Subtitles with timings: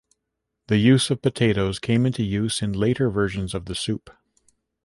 [0.65, 4.09] The use of potatoes came into use in later versions of the soup.